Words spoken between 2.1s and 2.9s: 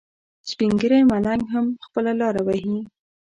لاره وهي.